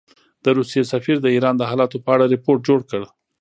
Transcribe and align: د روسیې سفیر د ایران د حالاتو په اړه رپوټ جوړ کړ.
د 0.43 0.45
روسیې 0.57 0.83
سفیر 0.91 1.17
د 1.21 1.27
ایران 1.35 1.55
د 1.57 1.63
حالاتو 1.69 1.97
په 2.05 2.09
اړه 2.15 2.25
رپوټ 2.33 2.57
جوړ 2.67 2.79
کړ. 2.89 3.01